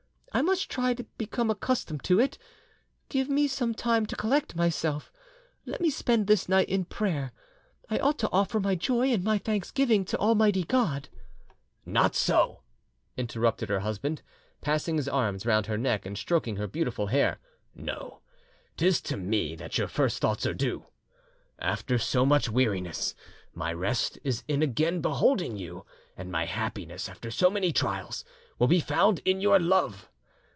[0.33, 2.37] I must try to become accustomed to it;
[3.09, 5.11] give me some time to collect myself;
[5.65, 7.33] let me spend this night in prayer.
[7.89, 11.09] I ought to offer my joy and my thanksgiving to Almighty God—"
[11.85, 12.63] "Not so,"
[13.17, 14.21] interrupted her husband,
[14.61, 17.39] passing his arms round her neck and stroking her beautiful hair.
[17.75, 18.21] "No;
[18.77, 20.85] 'tis to me that your first thoughts are due.
[21.59, 23.15] After so much weariness,
[23.53, 28.23] my rest is in again beholding you, and my happiness after so many trials
[28.57, 30.07] will be found in your love.